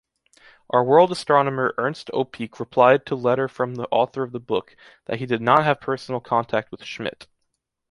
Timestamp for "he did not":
5.19-5.63